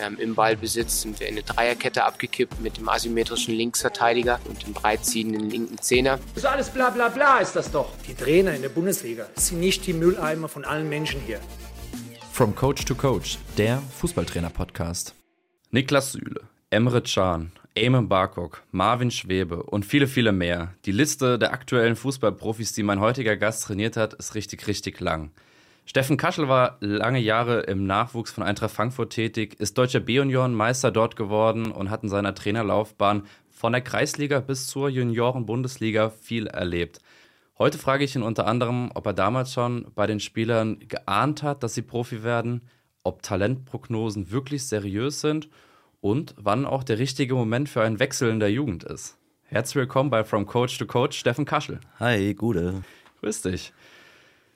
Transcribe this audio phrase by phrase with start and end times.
[0.00, 4.72] Ähm, Im Ballbesitz sind wir in eine Dreierkette abgekippt mit dem asymmetrischen Linksverteidiger und dem
[4.72, 6.18] breitziehenden linken Zehner.
[6.34, 7.90] Das ist alles bla bla bla ist das doch.
[8.08, 11.40] Die Trainer in der Bundesliga sind nicht die Mülleimer von allen Menschen hier.
[12.32, 15.14] From Coach to Coach, der Fußballtrainer-Podcast.
[15.70, 16.40] Niklas Süle,
[16.70, 20.74] Emre Can, Eamon Barkok, Marvin Schwebe und viele, viele mehr.
[20.86, 25.30] Die Liste der aktuellen Fußballprofis, die mein heutiger Gast trainiert hat, ist richtig, richtig lang.
[25.90, 31.16] Steffen Kaschel war lange Jahre im Nachwuchs von Eintracht Frankfurt tätig, ist deutscher B-Union-Meister dort
[31.16, 37.00] geworden und hat in seiner Trainerlaufbahn von der Kreisliga bis zur Junioren-Bundesliga viel erlebt.
[37.58, 41.64] Heute frage ich ihn unter anderem, ob er damals schon bei den Spielern geahnt hat,
[41.64, 42.60] dass sie Profi werden,
[43.02, 45.48] ob Talentprognosen wirklich seriös sind
[46.00, 49.18] und wann auch der richtige Moment für einen Wechsel in der Jugend ist.
[49.42, 51.80] Herzlich willkommen bei From Coach to Coach, Steffen Kaschel.
[51.98, 52.84] Hi, Gude.
[53.22, 53.72] Grüß dich.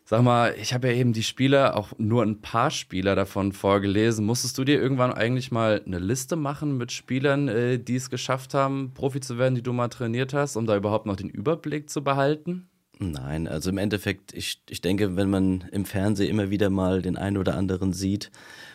[0.07, 4.27] Sag mal, ich habe ja eben die Spieler, auch nur ein paar Spieler davon vorgelesen.
[4.27, 8.53] Musstest du dir irgendwann eigentlich mal eine Liste machen mit Spielern, äh, die es geschafft
[8.53, 11.88] haben, Profi zu werden, die du mal trainiert hast, um da überhaupt noch den Überblick
[11.88, 12.69] zu behalten?
[12.99, 17.16] Nein, also im Endeffekt, ich, ich denke, wenn man im Fernsehen immer wieder mal den
[17.16, 18.30] einen oder anderen sieht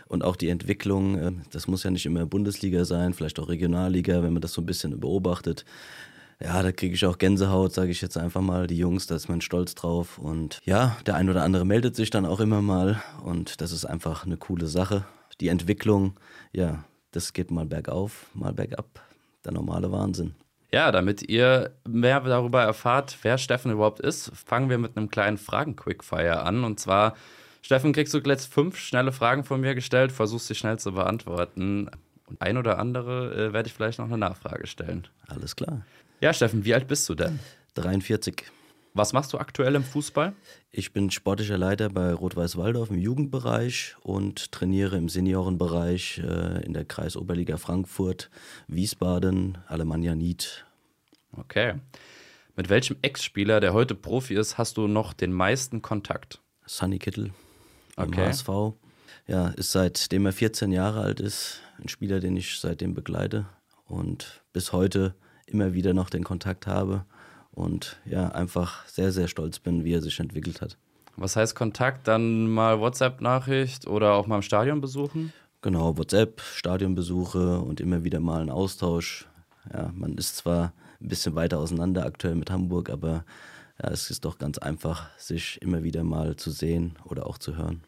[0.07, 4.23] und auch die Entwicklung, äh, das muss ja nicht immer Bundesliga sein, vielleicht auch Regionalliga,
[4.23, 5.63] wenn man das so ein bisschen beobachtet,
[6.41, 8.67] ja, da kriege ich auch Gänsehaut, sage ich jetzt einfach mal.
[8.67, 10.17] Die Jungs, da ist man stolz drauf.
[10.17, 13.01] Und ja, der ein oder andere meldet sich dann auch immer mal.
[13.23, 15.05] Und das ist einfach eine coole Sache.
[15.41, 16.17] Die Entwicklung,
[16.53, 19.01] ja, das geht mal bergauf, mal bergab.
[19.43, 20.35] Der normale Wahnsinn.
[20.71, 25.37] Ja, damit ihr mehr darüber erfahrt, wer Steffen überhaupt ist, fangen wir mit einem kleinen
[25.37, 26.63] Fragen-Quickfire an.
[26.63, 27.15] Und zwar,
[27.61, 31.89] Steffen, kriegst du jetzt fünf schnelle Fragen von mir gestellt, versuchst sie schnell zu beantworten.
[32.27, 35.07] Und ein oder andere äh, werde ich vielleicht noch eine Nachfrage stellen.
[35.27, 35.81] Alles klar.
[36.21, 37.39] Ja, Steffen, wie alt bist du denn?
[37.75, 38.43] 43.
[38.93, 40.33] Was machst du aktuell im Fußball?
[40.71, 46.73] Ich bin sportlicher Leiter bei Rot-Weiß Waldorf im Jugendbereich und trainiere im Seniorenbereich äh, in
[46.73, 48.29] der Kreisoberliga Frankfurt,
[48.67, 50.65] Wiesbaden, Alemannia Nied.
[51.37, 51.75] Okay.
[52.57, 56.41] Mit welchem Ex-Spieler, der heute Profi ist, hast du noch den meisten Kontakt?
[56.65, 57.31] Sunny Kittel
[57.95, 58.27] Okay.
[58.27, 58.49] HSV.
[59.27, 63.45] Ja, ist seitdem er 14 Jahre alt ist, ein Spieler, den ich seitdem begleite
[63.85, 65.15] und bis heute
[65.49, 67.05] immer wieder noch den Kontakt habe
[67.51, 70.77] und ja, einfach sehr, sehr stolz bin, wie er sich entwickelt hat.
[71.15, 72.07] Was heißt Kontakt?
[72.07, 75.33] Dann mal WhatsApp-Nachricht oder auch mal im Stadion besuchen?
[75.61, 79.27] Genau, WhatsApp, Stadionbesuche und immer wieder mal ein Austausch.
[79.73, 80.71] Ja, man ist zwar
[81.01, 83.25] ein bisschen weiter auseinander aktuell mit Hamburg, aber
[83.81, 87.57] ja, es ist doch ganz einfach, sich immer wieder mal zu sehen oder auch zu
[87.57, 87.81] hören.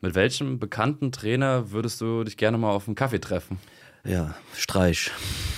[0.00, 3.58] Mit welchem bekannten Trainer würdest du dich gerne mal auf einen Kaffee treffen?
[4.04, 5.10] Ja, Streich,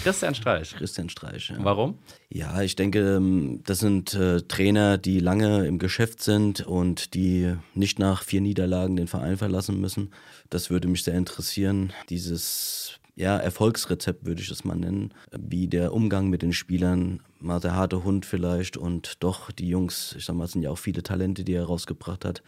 [0.02, 0.74] Christian Streich.
[0.74, 1.50] Christian Streich.
[1.50, 1.56] Ja.
[1.60, 1.98] Warum?
[2.30, 7.54] Ja, ich denke, ähm, das sind äh, Trainer, die lange im Geschäft sind und die
[7.74, 10.10] nicht nach vier Niederlagen den Verein verlassen müssen.
[10.48, 11.92] Das würde mich sehr interessieren.
[12.08, 17.60] Dieses ja, Erfolgsrezept würde ich es mal nennen, wie der Umgang mit den Spielern, mal
[17.60, 20.78] der harte Hund vielleicht und doch die Jungs, ich sag mal, es sind ja auch
[20.78, 22.42] viele Talente, die er rausgebracht hat,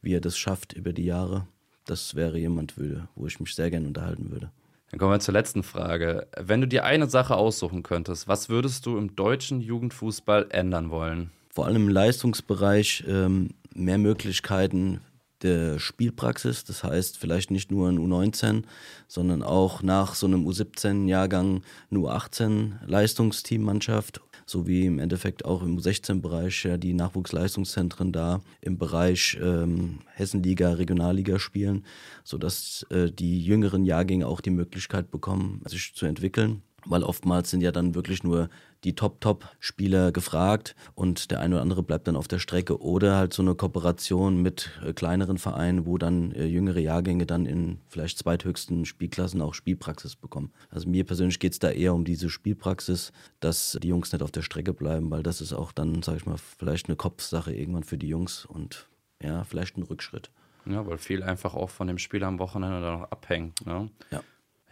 [0.00, 1.48] wie er das schafft über die Jahre.
[1.84, 4.52] Das wäre jemand, würde, wo ich mich sehr gerne unterhalten würde.
[4.92, 6.28] Dann kommen wir zur letzten Frage.
[6.38, 11.32] Wenn du dir eine Sache aussuchen könntest, was würdest du im deutschen Jugendfußball ändern wollen?
[11.52, 15.02] vor allem im Leistungsbereich ähm, mehr Möglichkeiten
[15.42, 16.64] der Spielpraxis.
[16.64, 18.62] Das heißt, vielleicht nicht nur ein U19,
[19.06, 26.76] sondern auch nach so einem U17-Jahrgang eine U18-Leistungsteammannschaft, sowie im Endeffekt auch im U16-Bereich ja
[26.76, 31.84] die Nachwuchsleistungszentren da im Bereich ähm, Hessenliga, Regionalliga spielen,
[32.22, 36.62] sodass äh, die jüngeren Jahrgänge auch die Möglichkeit bekommen, sich zu entwickeln.
[36.84, 38.48] Weil oftmals sind ja dann wirklich nur
[38.84, 43.32] die Top-Top-Spieler gefragt und der eine oder andere bleibt dann auf der Strecke oder halt
[43.32, 48.18] so eine Kooperation mit äh, kleineren Vereinen, wo dann äh, jüngere Jahrgänge dann in vielleicht
[48.18, 50.52] zweithöchsten Spielklassen auch Spielpraxis bekommen.
[50.70, 54.32] Also mir persönlich geht es da eher um diese Spielpraxis, dass die Jungs nicht auf
[54.32, 57.84] der Strecke bleiben, weil das ist auch dann, sag ich mal, vielleicht eine Kopfsache irgendwann
[57.84, 58.88] für die Jungs und
[59.22, 60.30] ja, vielleicht ein Rückschritt.
[60.66, 63.64] Ja, weil viel einfach auch von dem Spiel am Wochenende dann noch abhängt.
[63.66, 63.90] Ne?
[64.10, 64.22] Ja.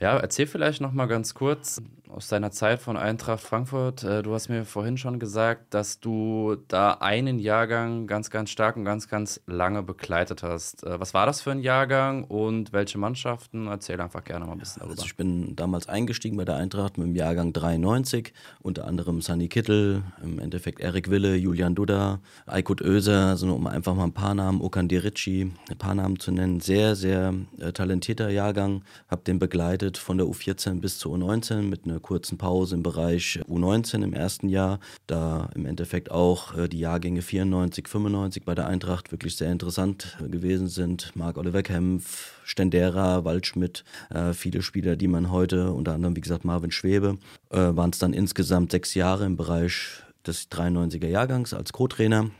[0.00, 1.82] Ja, erzähl vielleicht noch mal ganz kurz
[2.14, 4.04] aus deiner Zeit von Eintracht Frankfurt.
[4.04, 8.76] Äh, Du hast mir vorhin schon gesagt, dass du da einen Jahrgang ganz, ganz stark
[8.76, 10.84] und ganz, ganz lange begleitet hast.
[10.84, 13.66] Äh, Was war das für ein Jahrgang und welche Mannschaften?
[13.66, 14.94] Erzähl einfach gerne mal ein bisschen darüber.
[14.94, 19.48] Also ich bin damals eingestiegen bei der Eintracht mit dem Jahrgang 93, unter anderem Sunny
[19.48, 24.34] Kittel, im Endeffekt Erik Wille, Julian Duda, Aykut Öser, also um einfach mal ein paar
[24.34, 26.60] Namen, Okan Dirici, ein paar Namen zu nennen.
[26.60, 31.84] Sehr, sehr äh, talentierter Jahrgang, habe den begleitet von der U14 bis zur U19 mit
[31.84, 34.80] einer kurzen Pause im Bereich U19 im ersten Jahr.
[35.06, 40.16] Da im Endeffekt auch äh, die Jahrgänge 94, 95 bei der Eintracht wirklich sehr interessant
[40.24, 41.12] äh, gewesen sind.
[41.14, 46.72] Marc-Oliver Kempf, Stendera, Waldschmidt, äh, viele Spieler, die man heute, unter anderem wie gesagt Marvin
[46.72, 47.18] Schwebe,
[47.50, 52.30] waren es dann insgesamt sechs Jahre im Bereich des 93er Jahrgangs als Co-Trainer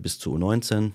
[0.00, 0.92] bis zu U19.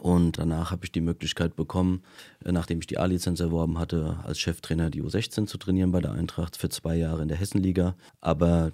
[0.00, 2.02] Und danach habe ich die Möglichkeit bekommen,
[2.44, 6.12] äh, nachdem ich die A-Lizenz erworben hatte, als Cheftrainer die U16 zu trainieren bei der
[6.12, 7.96] Eintracht für zwei Jahre in der Hessenliga.
[8.20, 8.72] Aber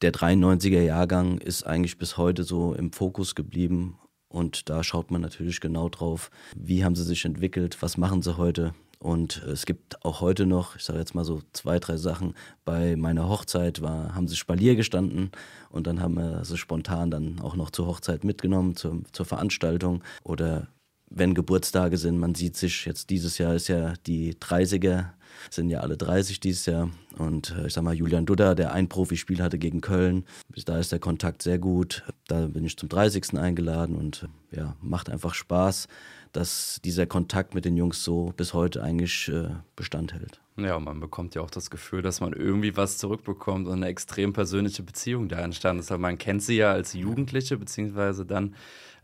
[0.00, 3.98] der 93er Jahrgang ist eigentlich bis heute so im Fokus geblieben.
[4.28, 8.36] Und da schaut man natürlich genau drauf, wie haben sie sich entwickelt, was machen sie
[8.36, 8.74] heute.
[9.02, 12.34] Und es gibt auch heute noch, ich sage jetzt mal so zwei, drei Sachen.
[12.64, 15.32] Bei meiner Hochzeit war, haben sie Spalier gestanden
[15.70, 20.04] und dann haben wir sie spontan dann auch noch zur Hochzeit mitgenommen, zur, zur Veranstaltung.
[20.22, 20.68] Oder
[21.10, 25.06] wenn Geburtstage sind, man sieht sich, jetzt dieses Jahr ist ja die 30er,
[25.50, 26.88] sind ja alle 30 dieses Jahr.
[27.18, 30.26] Und äh, ich sag mal, Julian Dudda, der ein Profispiel hatte gegen Köln,
[30.64, 32.04] da ist der Kontakt sehr gut.
[32.28, 33.36] Da bin ich zum 30.
[33.36, 35.88] eingeladen und ja, macht einfach Spaß
[36.32, 40.40] dass dieser Kontakt mit den Jungs so bis heute eigentlich äh, Bestand hält.
[40.56, 44.32] Ja, man bekommt ja auch das Gefühl, dass man irgendwie was zurückbekommt und eine extrem
[44.32, 45.90] persönliche Beziehung da entstanden ist.
[45.90, 48.54] Man kennt sie ja als Jugendliche, beziehungsweise dann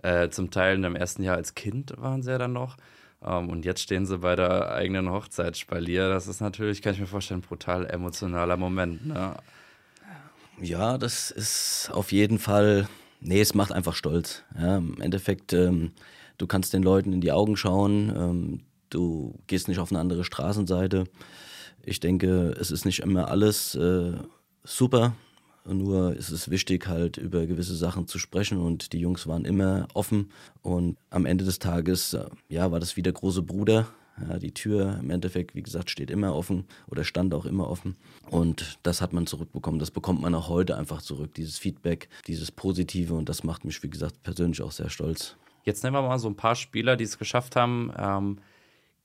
[0.03, 2.77] äh, zum Teil in dem ersten Jahr als Kind waren sie ja dann noch.
[3.21, 6.09] Um, ähm, und jetzt stehen sie bei der eigenen Hochzeitsspalier.
[6.09, 9.07] Das ist natürlich, kann ich mir vorstellen, ein brutal emotionaler Moment.
[9.07, 9.35] Ne?
[10.61, 12.89] Ja, das ist auf jeden Fall,
[13.21, 14.45] nee, es macht einfach stolz.
[14.57, 15.93] Ja, Im Endeffekt ähm,
[16.39, 18.13] Du kannst den Leuten in die Augen schauen.
[18.17, 21.05] Ähm, du gehst nicht auf eine andere Straßenseite.
[21.85, 24.13] Ich denke, es ist nicht immer alles äh,
[24.65, 25.15] super.
[25.67, 29.87] Nur ist es wichtig, halt über gewisse Sachen zu sprechen und die Jungs waren immer
[29.93, 30.31] offen.
[30.63, 33.89] Und am Ende des Tages, äh, ja, war das wie der große Bruder.
[34.29, 37.97] Ja, die Tür im Endeffekt, wie gesagt, steht immer offen oder stand auch immer offen.
[38.31, 39.79] Und das hat man zurückbekommen.
[39.79, 43.15] Das bekommt man auch heute einfach zurück, dieses Feedback, dieses Positive.
[43.15, 45.37] Und das macht mich, wie gesagt, persönlich auch sehr stolz.
[45.69, 47.93] Jetzt nehmen wir mal so ein paar Spieler, die es geschafft haben.
[47.95, 48.39] Ähm,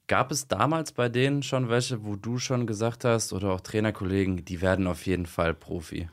[0.07, 4.45] gab es damals bei denen schon welche, wo du schon gesagt hast, oder auch Trainerkollegen,
[4.45, 6.07] die werden auf jeden Fall Profi?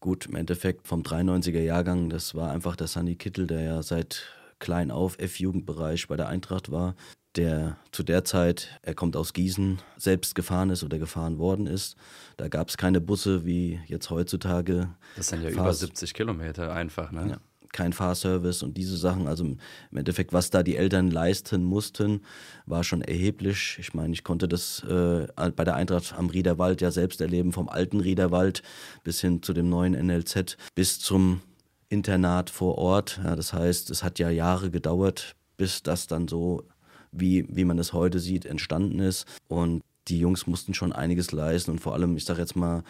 [0.00, 4.24] Gut, im Endeffekt vom 93er Jahrgang, das war einfach der Sunny Kittel, der ja seit
[4.58, 6.94] klein auf F-Jugendbereich bei der Eintracht war,
[7.34, 11.96] der zu der Zeit, er kommt aus Gießen, selbst gefahren ist oder gefahren worden ist.
[12.36, 14.90] Da gab es keine Busse wie jetzt heutzutage.
[15.16, 17.30] Das sind ja Fahr über 70 Kilometer einfach, ne?
[17.30, 17.40] Ja
[17.72, 19.26] kein Fahrservice und diese Sachen.
[19.26, 19.58] Also im
[19.94, 22.22] Endeffekt, was da die Eltern leisten mussten,
[22.66, 23.76] war schon erheblich.
[23.78, 27.68] Ich meine, ich konnte das äh, bei der Eintracht am Riederwald ja selbst erleben, vom
[27.68, 28.62] alten Riederwald
[29.04, 31.40] bis hin zu dem neuen NLZ, bis zum
[31.88, 33.20] Internat vor Ort.
[33.24, 36.64] Ja, das heißt, es hat ja Jahre gedauert, bis das dann so,
[37.12, 39.26] wie, wie man es heute sieht, entstanden ist.
[39.48, 42.82] Und die Jungs mussten schon einiges leisten und vor allem, ich sage jetzt mal,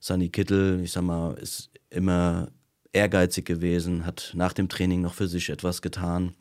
[0.00, 2.48] Sunny Kittel, ich sag mal, ist immer
[2.92, 6.34] ehrgeizig gewesen, hat nach dem Training noch für sich etwas getan.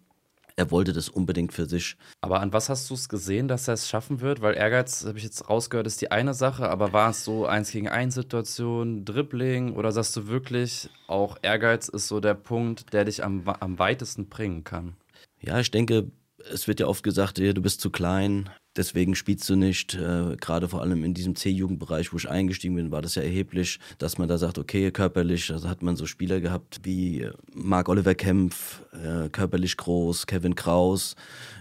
[0.55, 1.95] Er wollte das unbedingt für sich.
[2.19, 4.41] Aber an was hast du es gesehen, dass er es schaffen wird?
[4.41, 7.71] Weil Ehrgeiz, habe ich jetzt rausgehört, ist die eine Sache, aber war es so eins
[7.71, 13.05] gegen eins Situation, Dribbling oder sagst du wirklich, auch Ehrgeiz ist so der Punkt, der
[13.05, 14.97] dich am, am weitesten bringen kann?
[15.39, 16.11] Ja, ich denke,
[16.51, 18.49] es wird ja oft gesagt, du bist zu klein,
[18.79, 19.93] deswegen spielst du nicht.
[19.95, 23.79] Äh, Gerade vor allem in diesem C-Jugendbereich, wo ich eingestiegen bin, war das ja erheblich,
[23.97, 28.15] dass man da sagt, okay, körperlich, also hat man so Spieler gehabt wie äh, Marc-Oliver
[28.15, 31.15] Kempf, äh, körperlich groß, Kevin Kraus,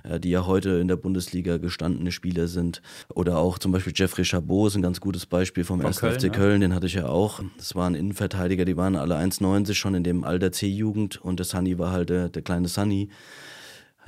[0.05, 2.81] äh, die ja heute in der Bundesliga gestandene Spieler sind.
[3.13, 5.99] Oder auch zum Beispiel Jeffrey Chabot ist ein ganz gutes Beispiel vom 1.
[5.99, 6.29] FC ja.
[6.31, 7.41] Köln, den hatte ich ja auch.
[7.57, 11.79] Das waren Innenverteidiger, die waren alle 1,90 schon in dem Alter C-Jugend und der Sunny
[11.79, 13.09] war halt der, der kleine Sunny.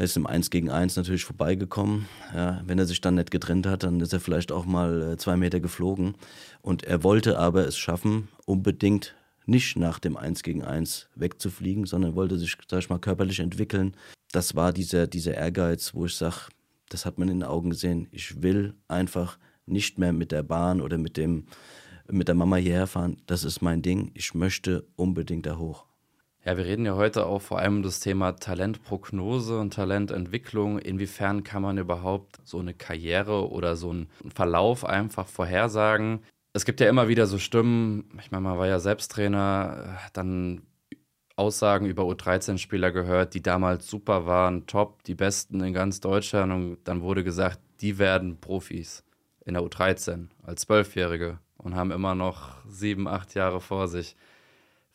[0.00, 2.06] Er ist im 1 gegen 1 natürlich vorbeigekommen.
[2.34, 5.16] Ja, wenn er sich dann nicht getrennt hat, dann ist er vielleicht auch mal äh,
[5.18, 6.14] zwei Meter geflogen.
[6.62, 9.14] Und er wollte aber es schaffen, unbedingt
[9.44, 13.94] nicht nach dem 1 gegen 1 wegzufliegen, sondern wollte sich, sag ich mal, körperlich entwickeln.
[14.32, 16.48] Das war dieser, dieser Ehrgeiz, wo ich sage,
[16.88, 18.08] das hat man in den Augen gesehen.
[18.10, 21.44] Ich will einfach nicht mehr mit der Bahn oder mit, dem,
[22.10, 23.18] mit der Mama hierher fahren.
[23.26, 24.12] Das ist mein Ding.
[24.14, 25.89] Ich möchte unbedingt da hoch.
[26.44, 30.78] Ja, wir reden ja heute auch vor allem um das Thema Talentprognose und Talententwicklung.
[30.78, 36.20] Inwiefern kann man überhaupt so eine Karriere oder so einen Verlauf einfach vorhersagen?
[36.54, 40.62] Es gibt ja immer wieder so Stimmen, ich meine, man war ja selbst Trainer, dann
[41.36, 46.52] Aussagen über U13-Spieler gehört, die damals super waren, top, die besten in ganz Deutschland.
[46.52, 49.04] Und dann wurde gesagt, die werden Profis
[49.44, 54.16] in der U13 als Zwölfjährige und haben immer noch sieben, acht Jahre vor sich.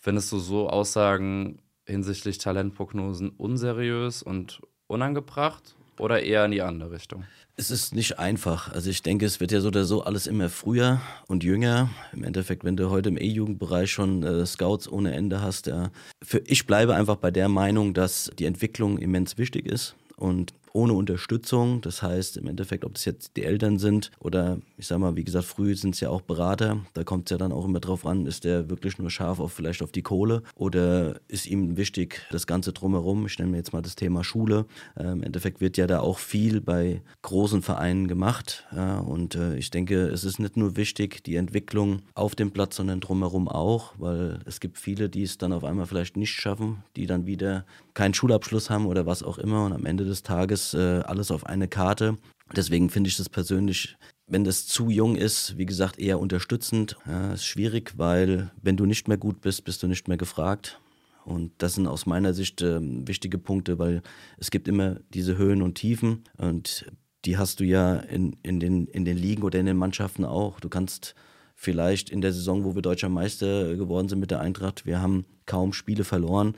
[0.06, 5.76] Findest du so Aussagen hinsichtlich Talentprognosen unseriös und unangebracht?
[6.00, 7.24] oder eher in die andere Richtung?
[7.58, 8.72] Es ist nicht einfach.
[8.72, 11.90] Also ich denke, es wird ja so oder so alles immer früher und jünger.
[12.14, 15.90] Im Endeffekt, wenn du heute im E-Jugendbereich schon äh, Scouts ohne Ende hast, ja.
[16.22, 19.96] Für, ich bleibe einfach bei der Meinung, dass die Entwicklung immens wichtig ist.
[20.18, 21.79] Und ohne Unterstützung.
[21.79, 25.24] Das heißt im Endeffekt, ob das jetzt die Eltern sind oder ich sag mal, wie
[25.24, 26.82] gesagt, früh sind es ja auch Berater.
[26.94, 29.53] Da kommt es ja dann auch immer drauf an, ist der wirklich nur scharf auf
[29.53, 33.25] vielleicht auf die Kohle oder ist ihm wichtig das Ganze drumherum.
[33.25, 34.65] Ich nenne mir jetzt mal das Thema Schule.
[34.98, 38.65] Äh, Im Endeffekt wird ja da auch viel bei großen Vereinen gemacht.
[38.75, 42.75] Ja, und äh, ich denke, es ist nicht nur wichtig, die Entwicklung auf dem Platz,
[42.75, 46.84] sondern drumherum auch, weil es gibt viele, die es dann auf einmal vielleicht nicht schaffen,
[46.98, 50.65] die dann wieder keinen Schulabschluss haben oder was auch immer und am Ende des Tages
[50.74, 52.18] äh, alles auf eine Karte.
[52.56, 56.98] Deswegen finde ich das persönlich, wenn das zu jung ist, wie gesagt, eher unterstützend.
[57.06, 60.80] Ja, ist schwierig, weil wenn du nicht mehr gut bist, bist du nicht mehr gefragt.
[61.26, 64.04] Und das sind aus meiner Sicht äh, wichtige Punkte, weil
[64.38, 66.86] es gibt immer diese Höhen und Tiefen und
[67.26, 70.60] die hast du ja in, in, den, in den Ligen oder in den Mannschaften auch.
[70.60, 71.16] Du kannst
[71.56, 75.26] vielleicht in der Saison, wo wir deutscher Meister geworden sind mit der Eintracht, wir haben
[75.48, 76.56] kaum Spiele verloren.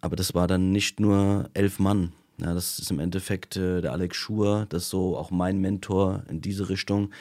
[0.00, 2.12] Aber das war dann nicht nur elf Mann.
[2.42, 6.24] Ja, das ist im Endeffekt äh, der Alex Schur, das ist so auch mein Mentor
[6.28, 7.12] in diese Richtung.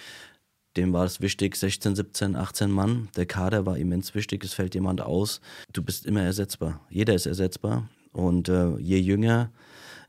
[0.77, 3.09] Dem war es wichtig, 16, 17, 18 Mann.
[3.15, 5.41] Der Kader war immens wichtig, es fällt jemand aus.
[5.73, 6.79] Du bist immer ersetzbar.
[6.89, 7.89] Jeder ist ersetzbar.
[8.13, 9.51] Und äh, je jünger,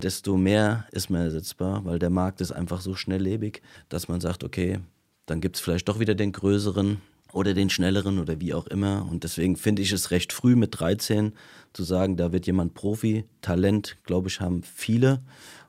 [0.02, 4.44] desto mehr ist man ersetzbar, weil der Markt ist einfach so schnelllebig, dass man sagt,
[4.44, 4.80] okay,
[5.26, 7.00] dann gibt es vielleicht doch wieder den größeren,
[7.32, 9.06] oder den schnelleren oder wie auch immer.
[9.10, 11.32] Und deswegen finde ich es recht früh mit 13
[11.72, 13.24] zu sagen, da wird jemand Profi.
[13.40, 15.22] Talent, glaube ich, haben viele.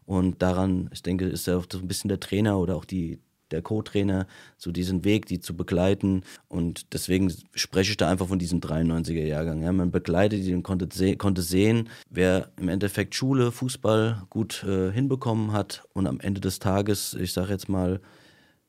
[0.05, 3.19] Und daran, ich denke, ist ja auch so ein bisschen der Trainer oder auch die,
[3.51, 4.27] der Co-Trainer,
[4.57, 6.23] so diesen Weg, die zu begleiten.
[6.49, 9.61] Und deswegen spreche ich da einfach von diesem 93er-Jahrgang.
[9.61, 14.65] Ja, man begleitet die und konnte, se konnte sehen, wer im Endeffekt Schule, Fußball gut
[14.67, 18.01] äh, hinbekommen hat und am Ende des Tages, ich sage jetzt mal,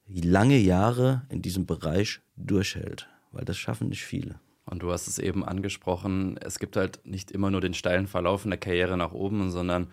[0.07, 4.41] lange Jahre in diesem Bereich durchhält, weil das schaffen nicht viele.
[4.67, 8.45] Und du hast es eben angesprochen, es gibt halt nicht immer nur den steilen Verlauf
[8.45, 9.89] in der Karriere nach oben, sondern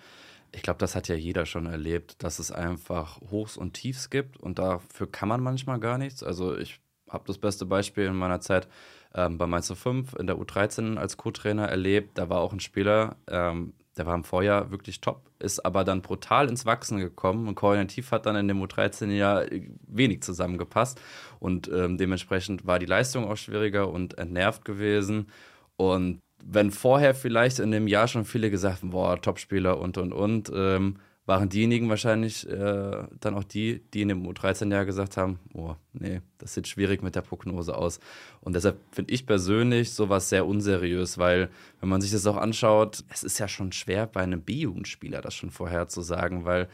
[0.53, 4.37] ich glaube, das hat ja jeder schon erlebt, dass es einfach Hochs und Tiefs gibt
[4.37, 6.23] und dafür kann man manchmal gar nichts.
[6.23, 6.79] Also ich
[7.09, 8.67] habe das beste Beispiel in meiner Zeit
[9.13, 12.17] ähm, bei Mainz 5 in der U13 als Co-Trainer erlebt.
[12.17, 16.01] Da war auch ein Spieler, ähm, der war im Vorjahr wirklich top, ist aber dann
[16.01, 19.45] brutal ins Wachsen gekommen und koordinativ hat dann in dem U13-Jahr
[19.87, 20.99] wenig zusammengepasst
[21.39, 25.27] und ähm, dementsprechend war die Leistung auch schwieriger und entnervt gewesen.
[25.75, 30.13] Und wenn vorher vielleicht in dem Jahr schon viele gesagt haben, boah, Topspieler und und
[30.13, 35.39] und, ähm, waren diejenigen wahrscheinlich äh, dann auch die, die in dem U13-Jahr gesagt haben,
[35.53, 37.99] oh, nee, das sieht schwierig mit der Prognose aus.
[38.41, 41.49] Und deshalb finde ich persönlich sowas sehr unseriös, weil
[41.79, 45.35] wenn man sich das auch anschaut, es ist ja schon schwer bei einem B-Jugendspieler das
[45.35, 46.67] schon vorher zu sagen, weil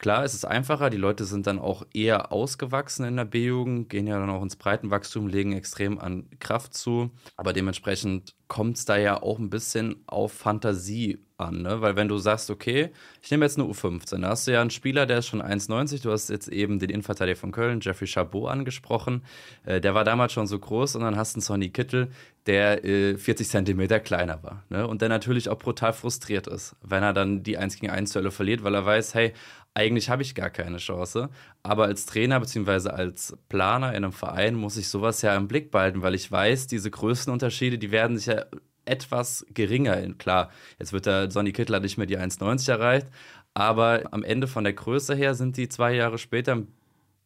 [0.00, 4.06] Klar, es ist einfacher, die Leute sind dann auch eher ausgewachsen in der B-Jugend, gehen
[4.06, 7.10] ja dann auch ins Breitenwachstum, legen extrem an Kraft zu.
[7.36, 11.80] Aber dementsprechend kommt es da ja auch ein bisschen auf Fantasie an, ne?
[11.80, 12.90] Weil wenn du sagst, okay,
[13.22, 16.02] ich nehme jetzt eine U15, da hast du ja einen Spieler, der ist schon 1,90,
[16.02, 19.22] du hast jetzt eben den Innenverteidiger von Köln, Jeffrey Chabot, angesprochen.
[19.64, 22.10] Äh, der war damals schon so groß und dann hast du einen Sonny Kittel,
[22.46, 24.64] der äh, 40 Zentimeter kleiner war.
[24.68, 24.86] Ne?
[24.86, 28.30] Und der natürlich auch brutal frustriert ist, wenn er dann die 1 gegen 1 Duelle
[28.30, 29.32] verliert, weil er weiß, hey,
[29.74, 31.30] eigentlich habe ich gar keine Chance.
[31.62, 32.90] Aber als Trainer bzw.
[32.90, 36.66] als Planer in einem Verein muss ich sowas ja im Blick behalten, weil ich weiß,
[36.66, 38.46] diese Größenunterschiede, die werden sich ja
[38.84, 39.96] etwas geringer.
[40.14, 43.06] Klar, jetzt wird der Sonny Kittler nicht mehr die 1,90 erreicht,
[43.54, 46.68] aber am Ende von der Größe her sind die zwei Jahre später ein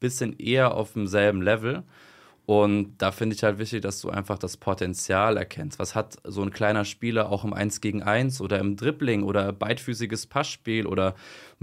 [0.01, 1.85] bisschen eher auf demselben Level.
[2.47, 5.79] Und da finde ich halt wichtig, dass du einfach das Potenzial erkennst.
[5.79, 9.51] Was hat so ein kleiner Spieler auch im 1 gegen 1 oder im Dribbling oder
[9.53, 11.15] beidfüßiges Passspiel oder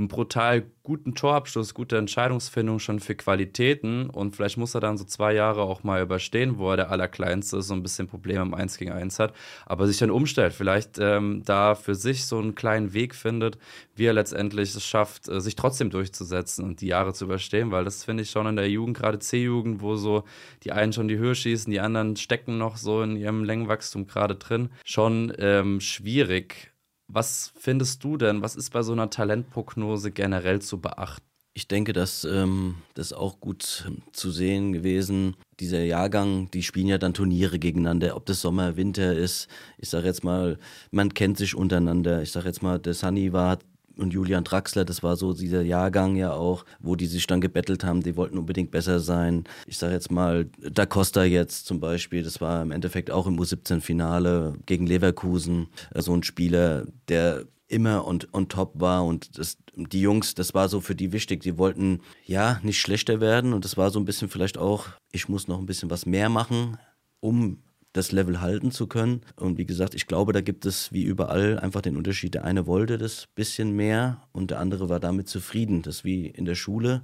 [0.01, 4.09] einen brutal guten Torabschluss, gute Entscheidungsfindung schon für Qualitäten.
[4.09, 7.61] Und vielleicht muss er dann so zwei Jahre auch mal überstehen, wo er der Allerkleinste
[7.61, 9.33] so ein bisschen Probleme im 1 gegen 1 hat,
[9.65, 13.59] aber sich dann umstellt, vielleicht ähm, da für sich so einen kleinen Weg findet,
[13.95, 17.85] wie er letztendlich es schafft, äh, sich trotzdem durchzusetzen und die Jahre zu überstehen, weil
[17.85, 20.23] das finde ich schon in der Jugend, gerade C-Jugend, wo so
[20.63, 24.35] die einen schon die Höhe schießen, die anderen stecken noch so in ihrem Längenwachstum gerade
[24.35, 26.70] drin, schon ähm, schwierig
[27.13, 31.25] was findest du denn, was ist bei so einer Talentprognose generell zu beachten?
[31.53, 35.35] Ich denke, dass ähm, das auch gut ähm, zu sehen gewesen.
[35.59, 39.49] Dieser Jahrgang, die spielen ja dann Turniere gegeneinander, ob das Sommer, Winter ist.
[39.77, 40.57] Ich sage jetzt mal,
[40.91, 42.21] man kennt sich untereinander.
[42.21, 43.59] Ich sage jetzt mal, der Sunny war
[43.97, 47.83] und Julian Draxler, das war so dieser Jahrgang ja auch, wo die sich dann gebettelt
[47.83, 49.43] haben, die wollten unbedingt besser sein.
[49.67, 53.39] Ich sage jetzt mal, Da Costa jetzt zum Beispiel, das war im Endeffekt auch im
[53.39, 59.57] U17-Finale gegen Leverkusen, äh, so ein Spieler, der immer und on top war und das,
[59.75, 61.41] die Jungs, das war so für die wichtig.
[61.41, 65.29] Die wollten ja nicht schlechter werden und das war so ein bisschen vielleicht auch, ich
[65.29, 66.77] muss noch ein bisschen was mehr machen,
[67.21, 69.21] um das Level halten zu können.
[69.35, 72.33] Und wie gesagt, ich glaube, da gibt es wie überall einfach den Unterschied.
[72.33, 75.81] Der eine wollte das bisschen mehr und der andere war damit zufrieden.
[75.81, 77.03] Das ist wie in der Schule.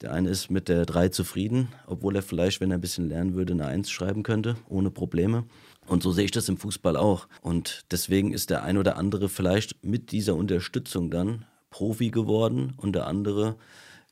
[0.00, 3.34] Der eine ist mit der 3 zufrieden, obwohl er vielleicht, wenn er ein bisschen lernen
[3.34, 5.44] würde, eine 1 schreiben könnte, ohne Probleme.
[5.86, 7.28] Und so sehe ich das im Fußball auch.
[7.40, 12.94] Und deswegen ist der ein oder andere vielleicht mit dieser Unterstützung dann Profi geworden und
[12.94, 13.56] der andere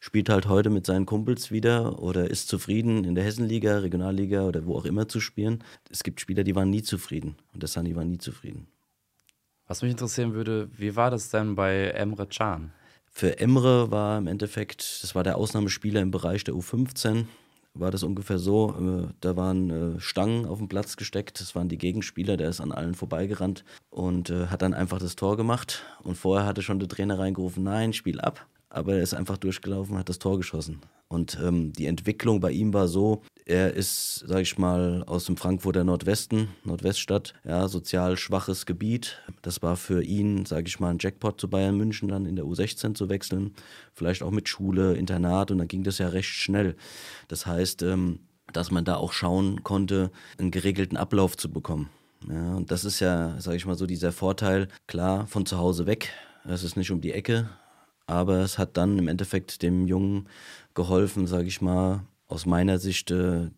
[0.00, 4.66] spielt halt heute mit seinen Kumpels wieder oder ist zufrieden in der Hessenliga, Regionalliga oder
[4.66, 5.62] wo auch immer zu spielen.
[5.90, 8.66] Es gibt Spieler, die waren nie zufrieden und der Sani war nie zufrieden.
[9.68, 12.72] Was mich interessieren würde, wie war das denn bei Emre Can?
[13.12, 17.26] Für Emre war im Endeffekt, das war der Ausnahmespieler im Bereich der U15,
[17.74, 19.06] war das ungefähr so.
[19.10, 22.60] Äh, da waren äh, Stangen auf dem Platz gesteckt, das waren die Gegenspieler, der ist
[22.60, 25.84] an allen vorbeigerannt und äh, hat dann einfach das Tor gemacht.
[26.02, 29.98] Und vorher hatte schon der Trainer reingerufen, nein, Spiel ab aber er ist einfach durchgelaufen,
[29.98, 30.80] hat das Tor geschossen.
[31.08, 35.36] Und ähm, die Entwicklung bei ihm war so, er ist, sag ich mal, aus dem
[35.36, 39.20] Frankfurter Nordwesten, Nordweststadt, ja, sozial schwaches Gebiet.
[39.42, 42.44] Das war für ihn, sag ich mal, ein Jackpot zu Bayern München dann in der
[42.44, 43.54] U16 zu wechseln.
[43.92, 46.76] Vielleicht auch mit Schule, Internat und dann ging das ja recht schnell.
[47.26, 48.20] Das heißt, ähm,
[48.52, 51.88] dass man da auch schauen konnte, einen geregelten Ablauf zu bekommen.
[52.28, 55.86] Ja, und das ist ja, sag ich mal so, dieser Vorteil, klar, von zu Hause
[55.86, 56.10] weg.
[56.44, 57.48] Es ist nicht um die Ecke,
[58.10, 60.28] aber es hat dann im Endeffekt dem Jungen
[60.74, 63.50] geholfen, sage ich mal, aus meiner Sicht äh,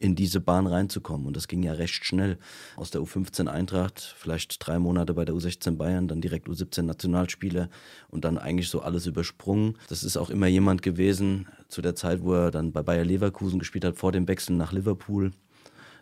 [0.00, 1.26] in diese Bahn reinzukommen.
[1.26, 2.38] Und das ging ja recht schnell.
[2.76, 7.68] Aus der U15 Eintracht, vielleicht drei Monate bei der U16 Bayern, dann direkt U17 Nationalspieler
[8.08, 9.76] und dann eigentlich so alles übersprungen.
[9.88, 13.58] Das ist auch immer jemand gewesen zu der Zeit, wo er dann bei Bayer Leverkusen
[13.58, 15.32] gespielt hat, vor dem Wechsel nach Liverpool.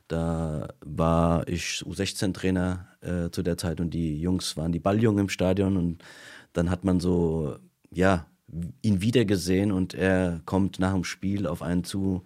[0.06, 5.28] Da war ich U16-Trainer äh, zu der Zeit und die Jungs waren die Balljungen im
[5.28, 6.04] Stadion und
[6.52, 7.56] dann hat man so
[7.92, 8.26] ja,
[8.82, 12.22] ihn wiedergesehen und er kommt nach dem Spiel auf einen zu,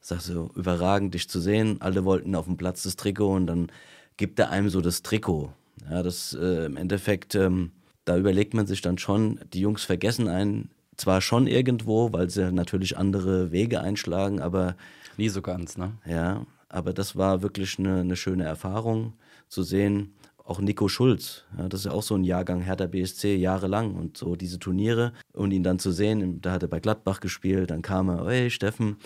[0.00, 1.80] sagt so, überragend dich zu sehen.
[1.80, 3.72] Alle wollten auf dem Platz das Trikot und dann
[4.16, 5.52] gibt er einem so das Trikot.
[5.90, 7.72] Ja, das äh, im Endeffekt, ähm,
[8.04, 12.50] da überlegt man sich dann schon, die Jungs vergessen einen zwar schon irgendwo, weil sie
[12.52, 14.76] natürlich andere Wege einschlagen, aber.
[15.18, 15.92] Nie so ganz, ne?
[16.06, 19.14] Ja, aber das war wirklich eine, eine schöne Erfahrung
[19.48, 20.14] zu sehen,
[20.46, 24.16] auch Nico Schulz, ja, das ist ja auch so ein Jahrgang Hertha BSC jahrelang und
[24.16, 27.82] so diese Turniere und ihn dann zu sehen, da hat er bei Gladbach gespielt, dann
[27.82, 28.96] kam er, hey Steffen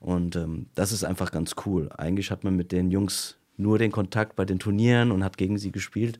[0.00, 1.90] und ähm, das ist einfach ganz cool.
[1.96, 5.58] Eigentlich hat man mit den Jungs nur den Kontakt bei den Turnieren und hat gegen
[5.58, 6.18] sie gespielt,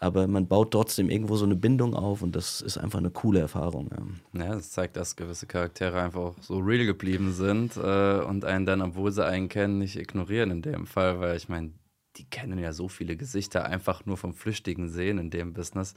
[0.00, 3.38] aber man baut trotzdem irgendwo so eine Bindung auf und das ist einfach eine coole
[3.38, 3.90] Erfahrung.
[4.32, 8.66] Ja, ja das zeigt, dass gewisse Charaktere einfach so real geblieben sind äh, und einen
[8.66, 11.70] dann, obwohl sie einen kennen, nicht ignorieren in dem Fall, weil ich meine,
[12.18, 15.94] die kennen ja so viele Gesichter einfach nur vom flüchtigen Sehen in dem Business.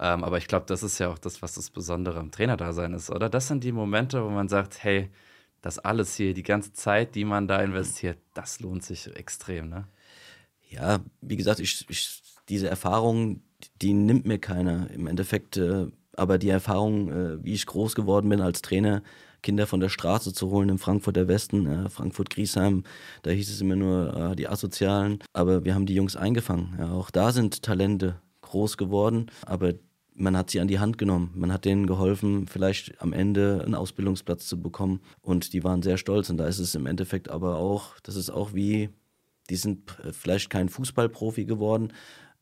[0.00, 3.10] Ähm, aber ich glaube, das ist ja auch das, was das Besondere am Trainerdasein ist,
[3.10, 3.28] oder?
[3.28, 5.10] Das sind die Momente, wo man sagt, hey,
[5.60, 9.86] das alles hier, die ganze Zeit, die man da investiert, das lohnt sich extrem, ne?
[10.70, 13.42] Ja, wie gesagt, ich, ich diese Erfahrung,
[13.80, 14.90] die nimmt mir keiner.
[14.90, 19.02] Im Endeffekt, äh, aber die Erfahrung, äh, wie ich groß geworden bin als Trainer,
[19.42, 22.84] Kinder von der Straße zu holen im Frankfurter Westen, äh, Frankfurt-Griesheim,
[23.22, 25.18] da hieß es immer nur äh, die Asozialen.
[25.32, 26.74] Aber wir haben die Jungs eingefangen.
[26.78, 29.74] Ja, auch da sind Talente groß geworden, aber
[30.14, 31.30] man hat sie an die Hand genommen.
[31.34, 35.00] Man hat denen geholfen, vielleicht am Ende einen Ausbildungsplatz zu bekommen.
[35.20, 36.28] Und die waren sehr stolz.
[36.28, 38.90] Und da ist es im Endeffekt aber auch, das ist auch wie,
[39.48, 41.92] die sind vielleicht kein Fußballprofi geworden,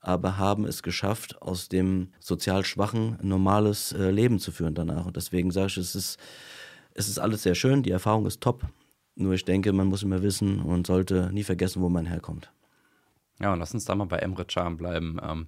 [0.01, 5.07] aber haben es geschafft, aus dem sozial Schwachen ein normales äh, Leben zu führen danach.
[5.07, 6.19] Und deswegen sage ich, es ist
[6.97, 8.63] es ist alles sehr schön, die Erfahrung ist top.
[9.15, 12.51] Nur ich denke, man muss immer wissen und sollte nie vergessen, wo man herkommt.
[13.41, 15.19] Ja, und lass uns da mal bei Emre Can bleiben.
[15.23, 15.47] Ähm,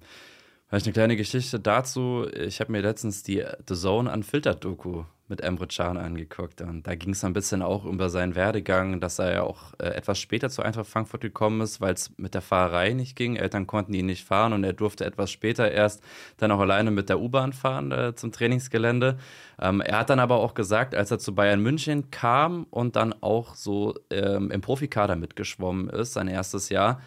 [0.69, 2.27] Vielleicht eine kleine Geschichte dazu.
[2.31, 6.61] Ich habe mir letztens die The Zone Unfiltered Doku mit Emre Can angeguckt.
[6.61, 9.87] Und da ging es ein bisschen auch über seinen Werdegang, dass er ja auch äh,
[9.87, 13.35] etwas später zu Eintracht Frankfurt gekommen ist, weil es mit der Fahrerei nicht ging.
[13.35, 16.03] Eltern konnten ihn nicht fahren und er durfte etwas später erst
[16.37, 19.17] dann auch alleine mit der U-Bahn fahren äh, zum Trainingsgelände.
[19.59, 23.15] Ähm, er hat dann aber auch gesagt, als er zu Bayern München kam und dann
[23.23, 27.01] auch so ähm, im Profikader mitgeschwommen ist, sein erstes Jahr,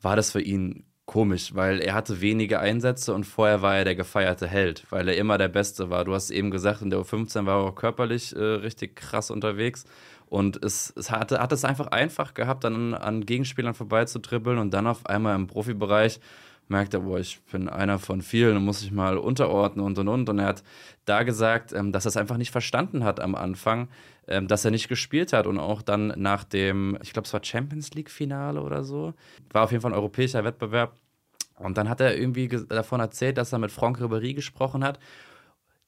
[0.00, 3.96] war das für ihn komisch, weil er hatte wenige Einsätze und vorher war er der
[3.96, 6.04] gefeierte Held, weil er immer der Beste war.
[6.04, 9.84] Du hast eben gesagt, in der U15 war er auch körperlich äh, richtig krass unterwegs
[10.32, 14.86] und es, es hatte, hat es einfach einfach gehabt, dann an Gegenspielern vorbeizutribbeln und dann
[14.86, 16.20] auf einmal im Profibereich
[16.72, 20.08] merkt er, boah, ich bin einer von vielen und muss ich mal unterordnen und und
[20.08, 20.28] und.
[20.28, 20.64] Und er hat
[21.04, 23.88] da gesagt, ähm, dass er es einfach nicht verstanden hat am Anfang,
[24.26, 27.44] ähm, dass er nicht gespielt hat und auch dann nach dem, ich glaube, es war
[27.44, 29.14] Champions League-Finale oder so,
[29.52, 30.96] war auf jeden Fall ein europäischer Wettbewerb.
[31.58, 34.98] Und dann hat er irgendwie davon erzählt, dass er mit Franck Ribéry gesprochen hat,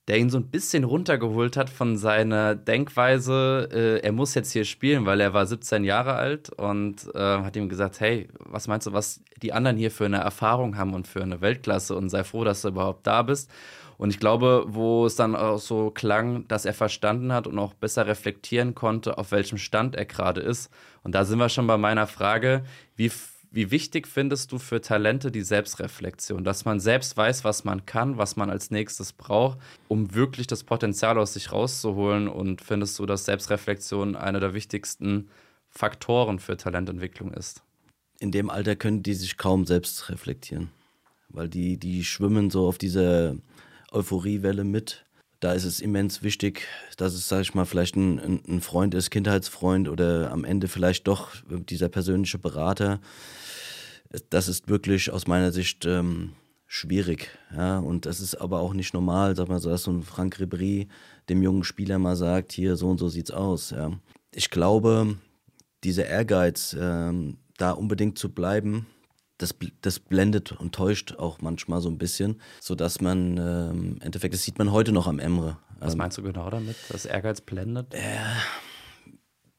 [0.09, 4.65] der ihn so ein bisschen runtergeholt hat von seiner Denkweise, äh, er muss jetzt hier
[4.65, 8.87] spielen, weil er war 17 Jahre alt und äh, hat ihm gesagt, hey, was meinst
[8.87, 12.23] du, was die anderen hier für eine Erfahrung haben und für eine Weltklasse und sei
[12.23, 13.51] froh, dass du überhaupt da bist.
[13.97, 17.75] Und ich glaube, wo es dann auch so klang, dass er verstanden hat und auch
[17.75, 20.71] besser reflektieren konnte, auf welchem Stand er gerade ist.
[21.03, 22.65] Und da sind wir schon bei meiner Frage,
[22.97, 23.09] wie
[23.55, 28.19] wie wichtig findest du für Talente die Selbstreflexion, dass man selbst weiß, was man kann,
[28.19, 32.27] was man als nächstes braucht, um wirklich das Potenzial aus sich rauszuholen?
[32.27, 35.31] Und findest du, dass Selbstreflexion einer der wichtigsten
[35.69, 37.63] Faktoren für Talententwicklung ist?
[38.19, 40.71] In dem Alter können die sich kaum selbst reflektieren,
[41.29, 43.37] weil die, die schwimmen so auf dieser
[43.93, 45.05] Euphoriewelle mit.
[45.45, 49.11] Da ist es immens wichtig, dass es, sag ich mal, vielleicht ein, ein Freund ist,
[49.11, 51.33] Kindheitsfreund oder am Ende vielleicht doch
[51.69, 52.99] dieser persönliche Berater,
[54.31, 56.33] das ist wirklich aus meiner Sicht ähm,
[56.67, 57.29] schwierig.
[57.55, 57.77] Ja?
[57.79, 60.89] Und das ist aber auch nicht normal, sag mal so, dass so ein Frank Ribéry
[61.29, 63.69] dem jungen Spieler mal sagt, hier so und so sieht's aus.
[63.69, 63.93] Ja?
[64.35, 65.19] Ich glaube,
[65.85, 68.87] dieser Ehrgeiz, ähm, da unbedingt zu bleiben,
[69.45, 74.35] das, das blendet und täuscht auch manchmal so ein bisschen, sodass man ähm, im Endeffekt,
[74.35, 75.59] das sieht man heute noch am Emre.
[75.81, 77.93] Was ähm, meinst du genau damit, dass Ehrgeiz blendet?
[77.93, 78.17] Äh,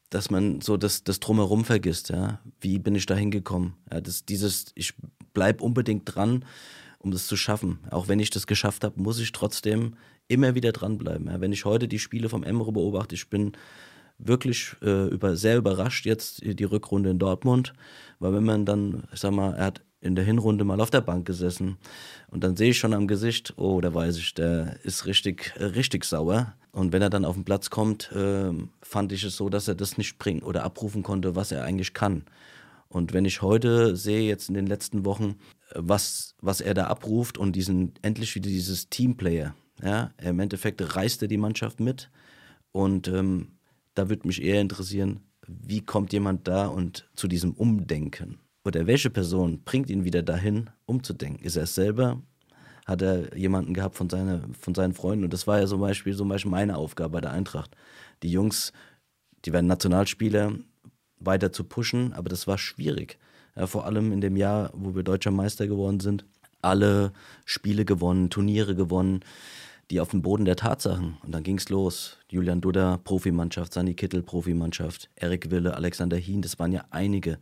[0.10, 2.40] dass man so das, das Drumherum vergisst, ja.
[2.60, 3.74] Wie bin ich da hingekommen?
[3.92, 4.94] Ja, das, dieses, ich
[5.34, 6.46] bleib unbedingt dran,
[7.00, 7.80] um das zu schaffen.
[7.92, 9.96] Auch wenn ich das geschafft habe, muss ich trotzdem
[10.28, 11.28] immer wieder dranbleiben.
[11.28, 11.42] Ja.
[11.42, 13.52] Wenn ich heute die Spiele vom Emre beobachte, ich bin
[14.18, 17.74] wirklich äh, über, sehr überrascht jetzt die Rückrunde in Dortmund,
[18.20, 21.02] weil wenn man dann, ich sag mal, er hat in der Hinrunde mal auf der
[21.02, 21.78] Bank gesessen
[22.28, 26.06] und dann sehe ich schon am Gesicht, oh, da weiß ich, der ist richtig, richtig
[26.06, 26.54] sauer.
[26.72, 28.52] Und wenn er dann auf den Platz kommt, äh,
[28.82, 31.94] fand ich es so, dass er das nicht bringen oder abrufen konnte, was er eigentlich
[31.94, 32.26] kann.
[32.88, 35.36] Und wenn ich heute sehe, jetzt in den letzten Wochen,
[35.74, 41.22] was, was er da abruft und diesen, endlich wieder dieses Teamplayer, ja, im Endeffekt reißt
[41.22, 42.10] er die Mannschaft mit.
[42.72, 43.55] Und ähm,
[43.96, 48.40] da würde mich eher interessieren, wie kommt jemand da und zu diesem Umdenken?
[48.64, 51.44] Oder welche Person bringt ihn wieder dahin, umzudenken?
[51.44, 52.22] Ist er es selber?
[52.86, 55.26] hat er jemanden gehabt von, seine, von seinen Freunden.
[55.26, 57.76] Und das war ja zum Beispiel, zum Beispiel meine Aufgabe bei der Eintracht.
[58.24, 58.72] Die Jungs,
[59.44, 60.54] die werden Nationalspieler,
[61.20, 63.18] weiter zu pushen, aber das war schwierig.
[63.56, 66.26] Ja, vor allem in dem Jahr, wo wir deutscher Meister geworden sind,
[66.62, 67.12] alle
[67.46, 69.22] Spiele gewonnen, Turniere gewonnen,
[69.92, 71.18] die auf dem Boden der Tatsachen.
[71.24, 72.18] Und dann ging es los.
[72.30, 77.40] Julian Dudda, Profimannschaft, Sani Kittel, Profimannschaft, Erik Wille, Alexander Hien, das waren ja einige.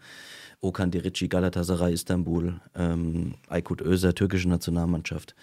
[0.62, 5.36] Okan Dirici, Galatasaray Istanbul, ähm, Aykut Özer, türkische Nationalmannschaft.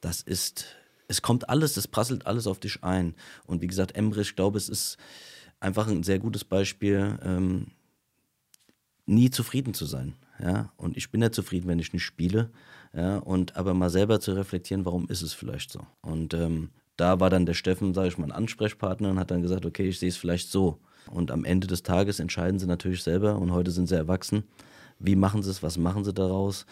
[0.00, 0.66] Das ist,
[1.08, 3.14] es kommt alles, es prasselt alles auf dich ein.
[3.46, 4.96] Und wie gesagt, Emre, ich glaube, es ist
[5.60, 7.68] einfach ein sehr gutes Beispiel, ähm,
[9.06, 10.14] nie zufrieden zu sein.
[10.42, 10.72] Ja?
[10.76, 12.50] Und ich bin ja zufrieden, wenn ich nicht spiele.
[12.92, 13.18] Ja?
[13.18, 15.80] Und aber mal selber zu reflektieren, warum ist es vielleicht so?
[16.02, 19.42] Und ähm, da war dann der Steffen, sage ich mal, ein Ansprechpartner und hat dann
[19.42, 20.78] gesagt, okay, ich sehe es vielleicht so.
[21.10, 24.44] Und am Ende des Tages entscheiden sie natürlich selber und heute sind sie erwachsen.
[24.98, 25.62] Wie machen sie es?
[25.62, 26.66] Was machen sie daraus?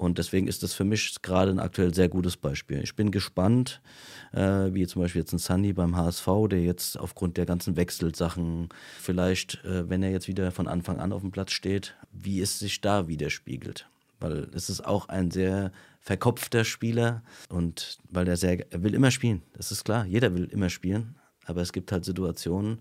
[0.00, 2.80] Und deswegen ist das für mich gerade ein aktuell sehr gutes Beispiel.
[2.82, 3.82] Ich bin gespannt,
[4.32, 8.70] äh, wie zum Beispiel jetzt ein Sunny beim HSV, der jetzt aufgrund der ganzen Wechselsachen
[8.98, 12.58] vielleicht, äh, wenn er jetzt wieder von Anfang an auf dem Platz steht, wie es
[12.58, 13.90] sich da widerspiegelt.
[14.20, 19.10] Weil es ist auch ein sehr verkopfter Spieler und weil er sehr, er will immer
[19.10, 19.42] spielen.
[19.52, 21.16] Das ist klar, jeder will immer spielen.
[21.44, 22.80] Aber es gibt halt Situationen,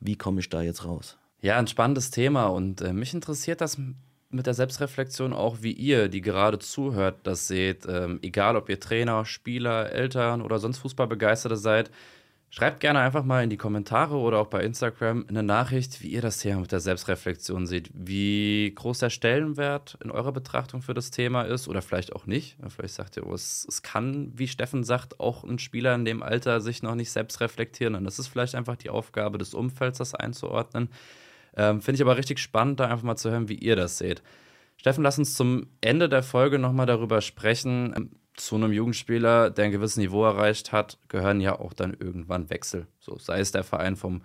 [0.00, 1.18] wie komme ich da jetzt raus?
[1.42, 3.76] Ja, ein spannendes Thema und äh, mich interessiert das
[4.30, 7.86] mit der Selbstreflexion auch, wie ihr, die gerade zuhört, das seht.
[7.88, 11.90] Ähm, egal, ob ihr Trainer, Spieler, Eltern oder sonst Fußballbegeisterte seid.
[12.48, 16.22] Schreibt gerne einfach mal in die Kommentare oder auch bei Instagram eine Nachricht, wie ihr
[16.22, 21.10] das Thema mit der Selbstreflexion seht, wie groß der Stellenwert in eurer Betrachtung für das
[21.10, 22.56] Thema ist oder vielleicht auch nicht.
[22.68, 26.22] Vielleicht sagt ihr, oh, es, es kann, wie Steffen sagt, auch ein Spieler in dem
[26.22, 27.96] Alter sich noch nicht selbst reflektieren.
[27.96, 30.88] Und das ist vielleicht einfach die Aufgabe des Umfelds, das einzuordnen.
[31.56, 34.22] Ähm, Finde ich aber richtig spannend, da einfach mal zu hören, wie ihr das seht.
[34.76, 37.94] Steffen, lass uns zum Ende der Folge nochmal darüber sprechen.
[37.96, 42.50] Ähm, zu einem Jugendspieler, der ein gewisses Niveau erreicht hat, gehören ja auch dann irgendwann
[42.50, 42.86] Wechsel.
[43.00, 44.22] So sei es der Verein vom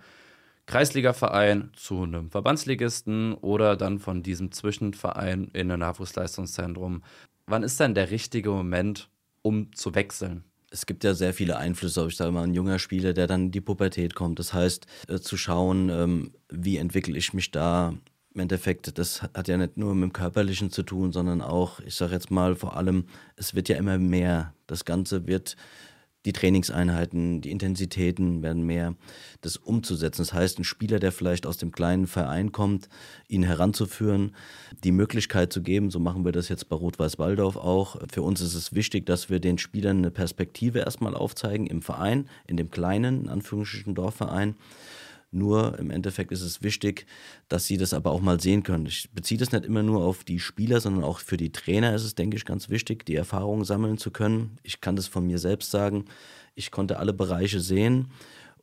[0.66, 7.02] Kreisligaverein zu einem Verbandsligisten oder dann von diesem Zwischenverein in ein Nachwuchsleistungszentrum.
[7.46, 9.10] Wann ist denn der richtige Moment,
[9.42, 10.44] um zu wechseln?
[10.72, 13.50] Es gibt ja sehr viele Einflüsse, ich sage mal, ein junger Spieler, der dann in
[13.50, 14.38] die Pubertät kommt.
[14.38, 17.94] Das heißt, äh, zu schauen, ähm, wie entwickle ich mich da.
[18.34, 21.94] Im Endeffekt, das hat ja nicht nur mit dem Körperlichen zu tun, sondern auch, ich
[21.94, 23.04] sage jetzt mal vor allem,
[23.36, 24.54] es wird ja immer mehr.
[24.66, 25.56] Das Ganze wird
[26.24, 28.94] die Trainingseinheiten, die Intensitäten werden mehr,
[29.40, 30.22] das umzusetzen.
[30.22, 32.88] Das heißt, ein Spieler, der vielleicht aus dem kleinen Verein kommt,
[33.28, 34.34] ihn heranzuführen,
[34.84, 37.96] die Möglichkeit zu geben, so machen wir das jetzt bei Rot-Weiß Waldorf auch.
[38.12, 42.28] Für uns ist es wichtig, dass wir den Spielern eine Perspektive erstmal aufzeigen im Verein,
[42.46, 44.54] in dem kleinen, in Anführungsstrichen Dorfverein.
[45.34, 47.06] Nur im Endeffekt ist es wichtig,
[47.48, 48.84] dass sie das aber auch mal sehen können.
[48.84, 52.04] Ich beziehe das nicht immer nur auf die Spieler, sondern auch für die Trainer ist
[52.04, 54.58] es, denke ich, ganz wichtig, die Erfahrungen sammeln zu können.
[54.62, 56.04] Ich kann das von mir selbst sagen.
[56.54, 58.10] Ich konnte alle Bereiche sehen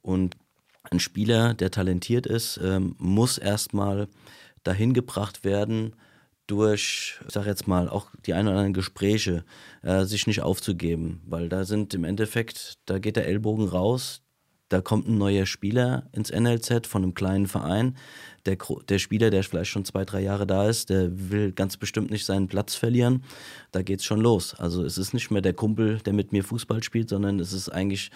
[0.03, 0.37] und
[0.83, 4.07] ein Spieler, der talentiert ist, ähm, muss erstmal
[4.63, 5.95] dahin gebracht werden,
[6.45, 9.43] durch, ich sag jetzt mal, auch die ein oder anderen Gespräche,
[9.81, 14.21] äh, sich nicht aufzugeben, weil da sind im Endeffekt, da geht der Ellbogen raus,
[14.69, 17.97] da kommt ein neuer Spieler ins NLZ von einem kleinen Verein.
[18.45, 22.11] Der, der Spieler, der vielleicht schon zwei, drei Jahre da ist, der will ganz bestimmt
[22.11, 23.23] nicht seinen Platz verlieren.
[23.71, 24.53] Da geht's schon los.
[24.53, 27.69] Also es ist nicht mehr der Kumpel, der mit mir Fußball spielt, sondern es ist
[27.69, 28.11] eigentlich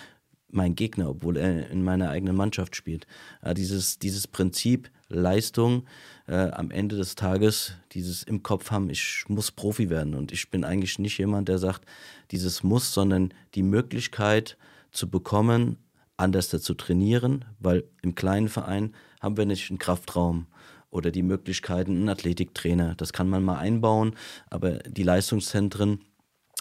[0.53, 3.07] mein Gegner, obwohl er in meiner eigenen Mannschaft spielt.
[3.43, 5.85] Ja, dieses, dieses Prinzip Leistung
[6.27, 10.13] äh, am Ende des Tages, dieses im Kopf haben, ich muss Profi werden.
[10.13, 11.85] Und ich bin eigentlich nicht jemand, der sagt,
[12.29, 14.57] dieses muss, sondern die Möglichkeit
[14.91, 15.77] zu bekommen,
[16.23, 20.47] anders zu trainieren, weil im kleinen Verein haben wir nicht einen Kraftraum
[20.89, 22.95] oder die Möglichkeiten, einen Athletiktrainer.
[22.95, 24.15] Das kann man mal einbauen,
[24.49, 25.99] aber die Leistungszentren,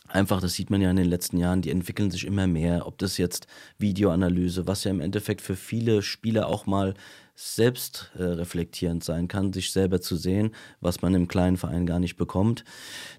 [0.08, 2.86] einfach, das sieht man ja in den letzten Jahren, die entwickeln sich immer mehr.
[2.86, 3.46] Ob das jetzt
[3.78, 6.94] Videoanalyse, was ja im Endeffekt für viele Spieler auch mal
[7.34, 11.98] selbst äh, reflektierend sein kann, sich selber zu sehen, was man im kleinen Verein gar
[11.98, 12.64] nicht bekommt.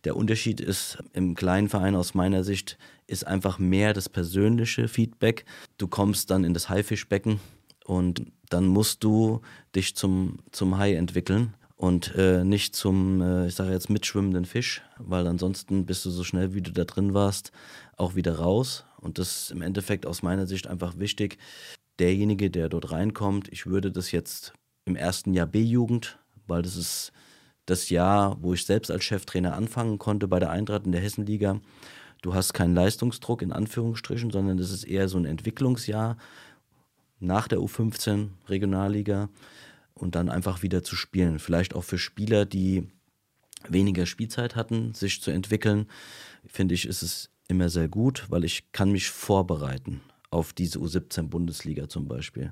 [0.03, 5.45] Der Unterschied ist im kleinen Verein aus meiner Sicht ist einfach mehr das persönliche Feedback.
[5.77, 7.39] Du kommst dann in das Haifischbecken
[7.85, 9.41] und dann musst du
[9.75, 14.81] dich zum, zum Hai entwickeln und äh, nicht zum, äh, ich sage jetzt, mitschwimmenden Fisch,
[14.99, 17.51] weil ansonsten bist du so schnell, wie du da drin warst,
[17.97, 18.85] auch wieder raus.
[19.01, 21.37] Und das ist im Endeffekt aus meiner Sicht einfach wichtig,
[21.99, 24.53] derjenige, der dort reinkommt, ich würde das jetzt
[24.85, 27.11] im ersten Jahr B-Jugend, weil das ist
[27.65, 31.61] das Jahr, wo ich selbst als Cheftrainer anfangen konnte bei der Eintracht in der Hessenliga.
[32.21, 36.17] Du hast keinen Leistungsdruck in Anführungsstrichen, sondern das ist eher so ein Entwicklungsjahr
[37.19, 39.29] nach der U15 Regionalliga
[39.93, 41.39] und dann einfach wieder zu spielen.
[41.39, 42.87] Vielleicht auch für Spieler, die
[43.69, 45.87] weniger Spielzeit hatten, sich zu entwickeln,
[46.45, 50.01] finde ich, ist es immer sehr gut, weil ich kann mich vorbereiten
[50.33, 52.51] auf diese U17-Bundesliga zum Beispiel.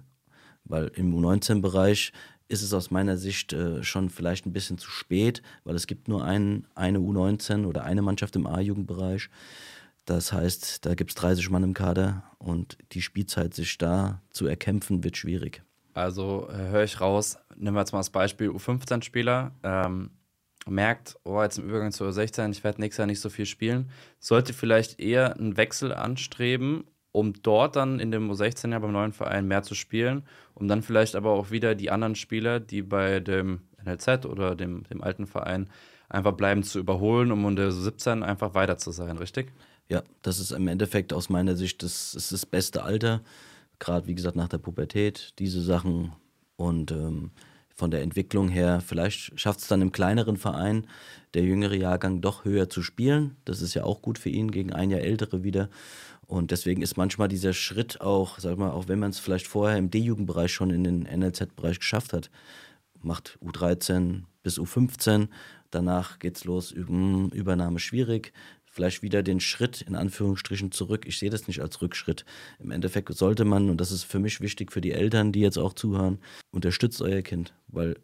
[0.64, 2.14] Weil im U19-Bereich
[2.48, 6.08] ist es aus meiner Sicht äh, schon vielleicht ein bisschen zu spät, weil es gibt
[6.08, 9.30] nur ein, eine U19 oder eine Mannschaft im A-Jugendbereich.
[10.06, 14.46] Das heißt, da gibt es 30 Mann im Kader und die Spielzeit sich da zu
[14.46, 15.64] erkämpfen, wird schwierig.
[15.94, 20.12] Also äh, höre ich raus, nehmen wir jetzt mal das Beispiel U15-Spieler, ähm,
[20.68, 23.90] merkt, oh, jetzt im Übergang zur U16, ich werde nächstes Jahr nicht so viel spielen,
[24.20, 29.14] sollte vielleicht eher einen Wechsel anstreben um dort dann in dem U16 Jahr beim neuen
[29.14, 33.20] Verein mehr zu spielen, um dann vielleicht aber auch wieder die anderen Spieler, die bei
[33.20, 35.70] dem NLZ oder dem, dem alten Verein
[36.10, 39.52] einfach bleiben zu überholen, um in der 17 einfach weiter zu sein, richtig?
[39.90, 43.22] Ja, das ist im Endeffekt aus meiner Sicht das, ist das beste Alter,
[43.80, 46.14] gerade wie gesagt nach der Pubertät, diese Sachen
[46.56, 47.32] und ähm,
[47.76, 50.86] von der Entwicklung her, vielleicht schafft es dann im kleineren Verein
[51.34, 53.38] der jüngere Jahrgang doch höher zu spielen.
[53.46, 55.70] Das ist ja auch gut für ihn, gegen ein Jahr ältere wieder.
[56.32, 59.78] Und deswegen ist manchmal dieser Schritt auch, sag mal, auch wenn man es vielleicht vorher
[59.78, 62.32] im D-Jugendbereich schon in den NLZ-Bereich geschafft hat,
[63.02, 65.28] macht U13 bis U15,
[65.72, 68.32] danach geht's los, Übernahme schwierig,
[68.64, 71.04] vielleicht wieder den Schritt in Anführungsstrichen zurück.
[71.06, 72.24] Ich sehe das nicht als Rückschritt.
[72.60, 75.58] Im Endeffekt sollte man, und das ist für mich wichtig für die Eltern, die jetzt
[75.58, 76.20] auch zuhören,
[76.52, 77.98] unterstützt euer Kind, weil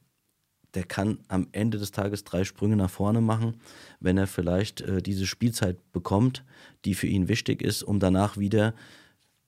[0.77, 3.55] der kann am Ende des Tages drei Sprünge nach vorne machen,
[3.99, 6.43] wenn er vielleicht äh, diese Spielzeit bekommt,
[6.85, 8.75] die für ihn wichtig ist, um danach wieder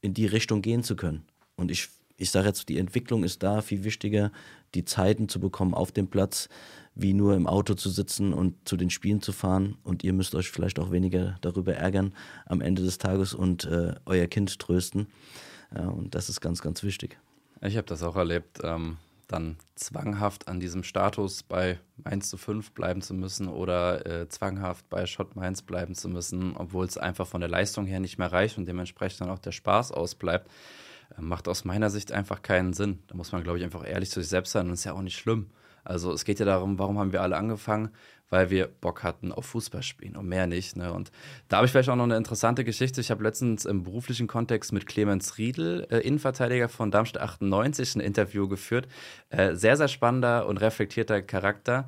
[0.01, 1.21] in die Richtung gehen zu können.
[1.55, 4.31] Und ich, ich sage jetzt, die Entwicklung ist da viel wichtiger,
[4.73, 6.49] die Zeiten zu bekommen auf dem Platz,
[6.95, 9.77] wie nur im Auto zu sitzen und zu den Spielen zu fahren.
[9.83, 12.15] Und ihr müsst euch vielleicht auch weniger darüber ärgern
[12.47, 15.05] am Ende des Tages und äh, euer Kind trösten.
[15.75, 17.19] Ja, und das ist ganz, ganz wichtig.
[17.61, 18.61] Ich habe das auch erlebt.
[18.63, 18.97] Ähm
[19.29, 24.89] dann zwanghaft an diesem Status bei 1 zu 5 bleiben zu müssen oder äh, zwanghaft
[24.89, 28.31] bei Schott Mainz bleiben zu müssen, obwohl es einfach von der Leistung her nicht mehr
[28.31, 30.49] reicht und dementsprechend dann auch der Spaß ausbleibt,
[31.17, 32.99] äh, macht aus meiner Sicht einfach keinen Sinn.
[33.07, 35.01] Da muss man, glaube ich, einfach ehrlich zu sich selbst sein und ist ja auch
[35.01, 35.51] nicht schlimm.
[35.83, 37.89] Also es geht ja darum, warum haben wir alle angefangen?
[38.29, 40.75] Weil wir Bock hatten auf Fußball spielen und mehr nicht.
[40.75, 40.93] Ne?
[40.93, 41.11] Und
[41.47, 43.01] da habe ich vielleicht auch noch eine interessante Geschichte.
[43.01, 48.01] Ich habe letztens im beruflichen Kontext mit Clemens Riedel, äh, Innenverteidiger von Darmstadt 98, ein
[48.01, 48.87] Interview geführt.
[49.29, 51.87] Äh, sehr, sehr spannender und reflektierter Charakter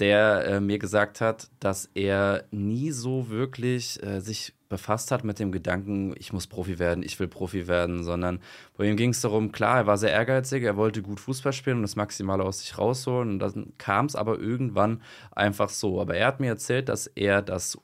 [0.00, 5.38] der äh, mir gesagt hat, dass er nie so wirklich äh, sich befasst hat mit
[5.38, 8.40] dem Gedanken, ich muss Profi werden, ich will Profi werden, sondern
[8.76, 11.78] bei ihm ging es darum, klar, er war sehr ehrgeizig, er wollte gut Fußball spielen
[11.78, 16.00] und das Maximale aus sich rausholen und dann kam es aber irgendwann einfach so.
[16.00, 17.78] Aber er hat mir erzählt, dass er das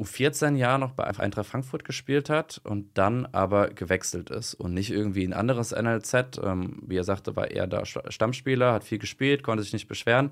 [0.00, 5.24] U14-Jahr noch bei Eintracht Frankfurt gespielt hat und dann aber gewechselt ist und nicht irgendwie
[5.24, 6.40] ein anderes NLZ.
[6.40, 10.30] Ähm, wie er sagte, war er da Stammspieler, hat viel gespielt, konnte sich nicht beschweren.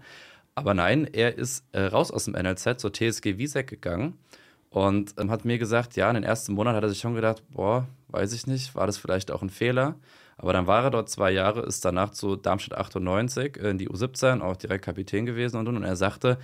[0.57, 4.19] Aber nein, er ist äh, raus aus dem NLZ zur TSG Wiesek gegangen
[4.71, 7.43] und ähm, hat mir gesagt, ja, in den ersten Monaten hat er sich schon gedacht,
[7.51, 9.97] boah, weiß ich nicht, war das vielleicht auch ein Fehler.
[10.39, 14.41] Aber dann war er dort zwei Jahre, ist danach zu Darmstadt 98 in die U17,
[14.41, 16.39] auch direkt Kapitän gewesen und, und er sagte,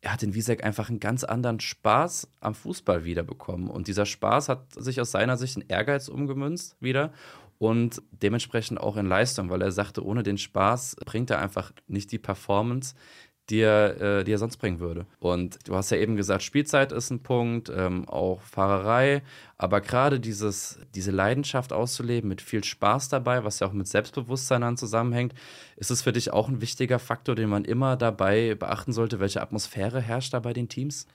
[0.00, 3.68] er hat in Wiesek einfach einen ganz anderen Spaß am Fußball wiederbekommen.
[3.68, 7.12] Und dieser Spaß hat sich aus seiner Sicht in Ehrgeiz umgemünzt wieder
[7.58, 12.12] und dementsprechend auch in Leistung, weil er sagte, ohne den Spaß bringt er einfach nicht
[12.12, 12.94] die Performance,
[13.50, 15.06] die er, äh, die er sonst bringen würde.
[15.20, 19.22] Und du hast ja eben gesagt, Spielzeit ist ein Punkt, ähm, auch Fahrerei,
[19.56, 24.60] aber gerade dieses, diese Leidenschaft auszuleben mit viel Spaß dabei, was ja auch mit Selbstbewusstsein
[24.60, 25.34] dann zusammenhängt,
[25.76, 29.40] ist es für dich auch ein wichtiger Faktor, den man immer dabei beachten sollte, welche
[29.40, 31.06] Atmosphäre herrscht da bei den Teams?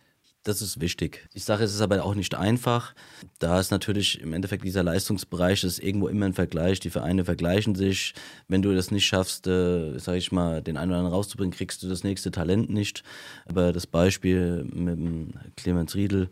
[0.43, 1.29] Das ist wichtig.
[1.33, 2.93] Ich sage, es ist aber auch nicht einfach.
[3.39, 6.81] Da ist natürlich im Endeffekt dieser Leistungsbereich, ist irgendwo immer ein Vergleich.
[6.81, 8.13] Die Vereine vergleichen sich.
[8.49, 11.81] Wenn du das nicht schaffst, äh, sage ich mal, den einen oder anderen rauszubringen, kriegst
[11.81, 13.03] du das nächste Talent nicht.
[13.45, 16.29] Aber das Beispiel mit dem Clemens Riedel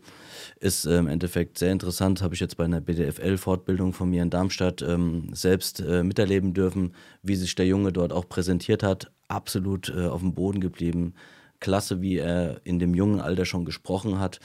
[0.60, 2.20] ist äh, im Endeffekt sehr interessant.
[2.20, 6.94] Habe ich jetzt bei einer BDFL-Fortbildung von mir in Darmstadt ähm, selbst äh, miterleben dürfen,
[7.22, 9.10] wie sich der Junge dort auch präsentiert hat.
[9.28, 11.14] Absolut äh, auf dem Boden geblieben
[11.62, 14.40] klasse, wie er in dem jungen Alter schon gesprochen hat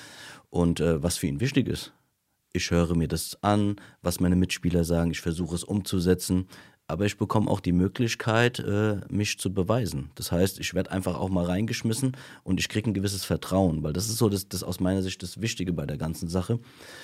[0.50, 1.92] und äh, was für ihn wichtig ist.
[2.54, 6.48] Ich höre mir das an, was meine Mitspieler sagen, ich versuche es umzusetzen,
[6.88, 10.12] aber ich bekomme auch die Möglichkeit, äh, mich zu beweisen.
[10.16, 13.92] Das heißt, ich werde einfach auch mal reingeschmissen und ich kriege ein gewisses Vertrauen, weil
[13.92, 16.60] das ist so das, das aus meiner Sicht das Wichtige bei der ganzen Sache.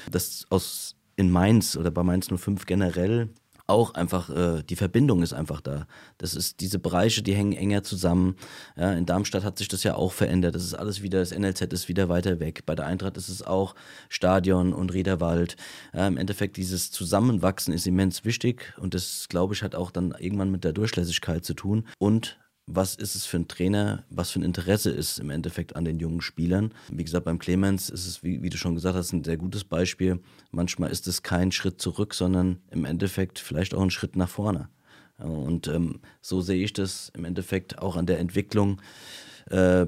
[0.10, 3.30] Das aus in Mainz oder bei Mainz 05 generell
[3.66, 5.88] auch einfach, äh, die Verbindung ist einfach da.
[6.18, 8.36] Das ist, diese Bereiche, die hängen enger zusammen.
[8.76, 10.56] Ja, in Darmstadt hat sich das ja auch verändert.
[10.56, 12.66] Das ist alles wieder, das NLZ ist wieder weiter weg.
[12.66, 13.76] Bei der Eintracht ist es auch
[14.10, 15.56] Stadion und Riederwald.
[15.94, 20.14] Ja, Im Endeffekt, dieses Zusammenwachsen ist immens wichtig und das, glaube ich, hat auch dann
[20.18, 21.88] irgendwann mit der Durchlässigkeit zu tun.
[22.00, 25.84] Und was ist es für ein Trainer, was für ein Interesse ist im Endeffekt an
[25.84, 26.74] den jungen Spielern.
[26.90, 29.66] Wie gesagt, beim Clemens ist es, wie, wie, du schon gesagt hast, ein sehr gutes
[29.66, 30.20] Beispiel.
[30.52, 34.70] Manchmal ist es kein Schritt zurück, sondern im Endeffekt vielleicht auch ein Schritt nach vorne.
[35.18, 38.82] Und ähm, so sehe ich das im Endeffekt auch an der Entwicklung
[39.50, 39.86] äh,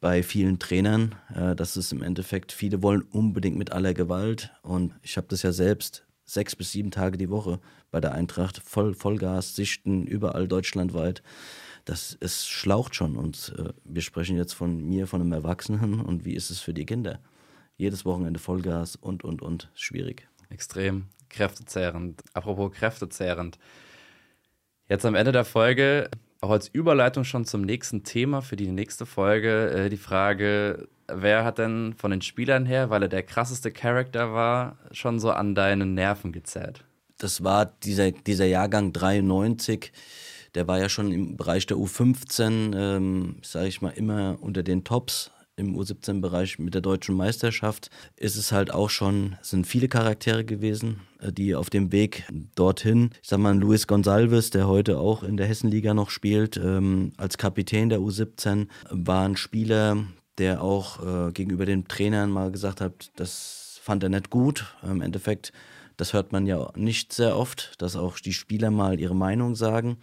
[0.00, 4.50] bei vielen Trainern, äh, dass es im Endeffekt, viele wollen unbedingt mit aller Gewalt.
[4.62, 8.58] Und ich habe das ja selbst sechs bis sieben Tage die Woche bei der Eintracht,
[8.58, 11.22] voll Vollgas, Sichten, überall deutschlandweit
[11.88, 13.16] das es schlaucht schon.
[13.16, 16.00] Und äh, wir sprechen jetzt von mir, von einem Erwachsenen.
[16.04, 17.20] Und wie ist es für die Kinder?
[17.76, 19.70] Jedes Wochenende Vollgas und, und, und.
[19.74, 20.28] Schwierig.
[20.50, 22.22] Extrem kräftezehrend.
[22.34, 23.56] Apropos kräftezehrend.
[24.88, 29.06] Jetzt am Ende der Folge, auch als Überleitung schon zum nächsten Thema für die nächste
[29.06, 33.70] Folge, äh, die Frage, wer hat denn von den Spielern her, weil er der krasseste
[33.70, 36.84] Charakter war, schon so an deinen Nerven gezerrt?
[37.18, 39.92] Das war dieser, dieser Jahrgang 93
[40.54, 44.84] der war ja schon im Bereich der U15, ähm, sage ich mal, immer unter den
[44.84, 45.30] Tops.
[45.56, 51.00] Im U17-Bereich mit der deutschen Meisterschaft ist es halt auch schon, sind viele Charaktere gewesen,
[51.20, 55.36] äh, die auf dem Weg dorthin, ich sag mal, Luis Gonsalves, der heute auch in
[55.36, 59.96] der Hessenliga noch spielt, ähm, als Kapitän der U17, war ein Spieler,
[60.38, 64.76] der auch äh, gegenüber den Trainern mal gesagt hat, das fand er nicht gut.
[64.82, 65.52] Im Endeffekt
[65.98, 69.98] das hört man ja nicht sehr oft, dass auch die Spieler mal ihre Meinung sagen.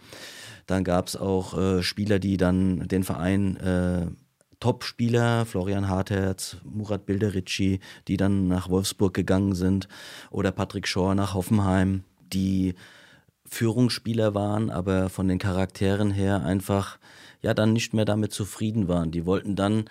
[0.66, 4.06] Dann gab es auch äh, Spieler, die dann den Verein äh,
[4.60, 9.88] Top-Spieler, Florian Hartherz, Murat Bilderitschi, die dann nach Wolfsburg gegangen sind,
[10.30, 12.74] oder Patrick Schor nach Hoffenheim, die
[13.46, 16.98] Führungsspieler waren, aber von den Charakteren her einfach
[17.42, 19.10] ja dann nicht mehr damit zufrieden waren.
[19.10, 19.84] Die wollten dann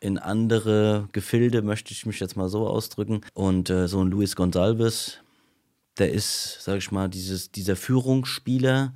[0.00, 3.20] in andere Gefilde, möchte ich mich jetzt mal so ausdrücken.
[3.34, 5.18] Und äh, so ein Luis Gonsalves,
[6.00, 8.94] der ist, sag ich mal, dieses, dieser Führungsspieler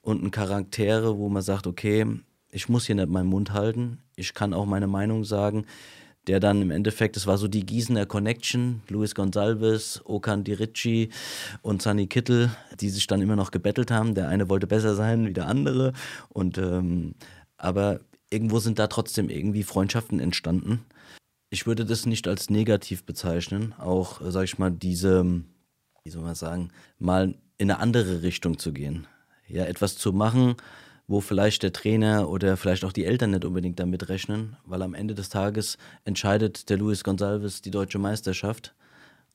[0.00, 2.06] und ein Charaktere, wo man sagt, okay,
[2.50, 5.66] ich muss hier nicht meinen Mund halten, ich kann auch meine Meinung sagen.
[6.28, 11.08] Der dann im Endeffekt, das war so die Gießener Connection, Luis Gonsalves, Okan Dirici
[11.62, 14.14] und Sunny Kittel, die sich dann immer noch gebettelt haben.
[14.14, 15.92] Der eine wollte besser sein wie der andere.
[16.28, 17.16] Und ähm,
[17.56, 17.98] aber
[18.30, 20.84] irgendwo sind da trotzdem irgendwie Freundschaften entstanden.
[21.50, 23.74] Ich würde das nicht als negativ bezeichnen.
[23.78, 25.42] Auch, sag ich mal, diese
[26.04, 29.06] wie soll man sagen, mal in eine andere Richtung zu gehen.
[29.46, 30.56] Ja, etwas zu machen,
[31.06, 34.94] wo vielleicht der Trainer oder vielleicht auch die Eltern nicht unbedingt damit rechnen, weil am
[34.94, 38.74] Ende des Tages entscheidet der Luis Gonsalves die deutsche Meisterschaft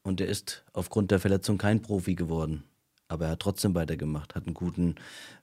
[0.03, 2.63] und er ist aufgrund der Verletzung kein Profi geworden.
[3.09, 4.95] Aber er hat trotzdem weitergemacht, hat einen guten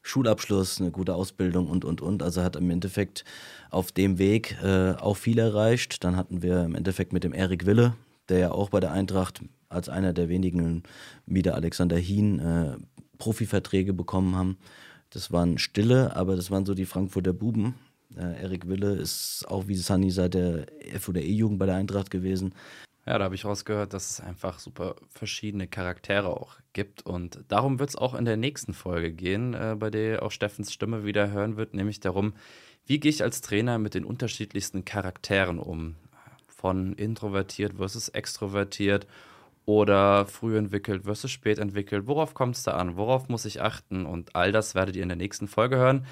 [0.03, 2.23] Schulabschluss, eine gute Ausbildung und, und, und.
[2.23, 3.25] Also hat im Endeffekt
[3.71, 6.05] auf dem Weg äh, auch viel erreicht.
[6.05, 7.95] Dann hatten wir im Endeffekt mit dem Erik Wille,
[8.29, 10.83] der ja auch bei der Eintracht als einer der wenigen
[11.27, 12.77] wieder Alexander Hien äh,
[13.19, 14.59] Profiverträge bekommen haben.
[15.11, 17.75] Das waren stille, aber das waren so die Frankfurter Buben.
[18.17, 22.11] Äh, Erik Wille ist auch wie Sunny seit der F- oder E-Jugend bei der Eintracht
[22.11, 22.55] gewesen.
[23.07, 27.05] Ja, da habe ich rausgehört, dass es einfach super verschiedene Charaktere auch gibt.
[27.05, 30.73] Und darum wird es auch in der nächsten Folge gehen, äh, bei der auch Steffens
[30.73, 32.33] Stimme wieder hören wird, nämlich darum,
[32.87, 35.97] wie gehe ich als Trainer mit den unterschiedlichsten Charakteren um?
[36.65, 39.07] Von introvertiert versus extrovertiert
[39.67, 42.07] oder früh entwickelt versus spät entwickelt.
[42.07, 42.97] Worauf kommt es da an?
[42.97, 44.07] Worauf muss ich achten?
[44.07, 46.07] Und all das werdet ihr in der nächsten Folge hören.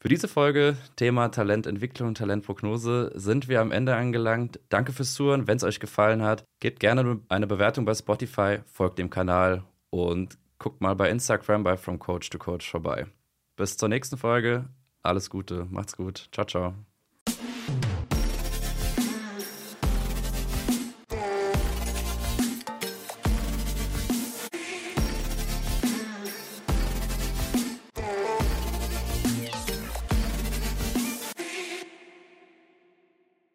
[0.00, 4.58] Für diese Folge, Thema Talententwicklung und Talentprognose, sind wir am Ende angelangt.
[4.70, 5.46] Danke fürs Zuhören.
[5.46, 10.36] Wenn es euch gefallen hat, gebt gerne eine Bewertung bei Spotify, folgt dem Kanal und
[10.58, 13.06] guckt mal bei Instagram bei From Coach to Coach vorbei.
[13.54, 14.64] Bis zur nächsten Folge.
[15.04, 15.68] Alles Gute.
[15.70, 16.28] Macht's gut.
[16.32, 16.95] Ciao, ciao.